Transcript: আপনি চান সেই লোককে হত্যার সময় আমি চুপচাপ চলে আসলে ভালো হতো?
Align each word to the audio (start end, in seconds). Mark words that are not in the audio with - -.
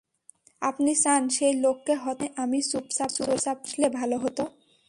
আপনি 0.61 0.91
চান 0.95 1.21
সেই 1.29 1.53
লোককে 1.55 1.93
হত্যার 1.95 2.29
সময় 2.29 2.43
আমি 2.43 2.59
চুপচাপ 2.63 3.09
চলে 3.13 3.35
আসলে 3.53 3.87
ভালো 3.93 4.15
হতো? 4.17 4.43